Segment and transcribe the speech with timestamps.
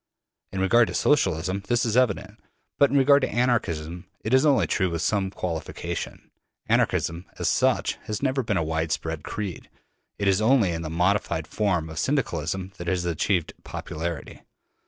[0.51, 2.39] In regard to Socialism this is evident;
[2.79, 6.31] but in regard to Anarchism it is only true with some qualification.
[6.65, 9.69] Anarchism as such has never been a widespread creed,
[10.17, 14.41] it is only in the modified form of Syndicalism that it has achieved popularity.